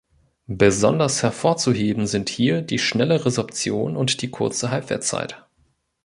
Besonders 0.47 1.21
hervorzuheben 1.21 2.07
sind 2.07 2.27
hier 2.29 2.63
die 2.63 2.79
schnelle 2.79 3.23
Resorption 3.23 3.95
und 3.95 4.23
die 4.23 4.31
kurze 4.31 4.71
Halbwertszeit. 4.71 5.45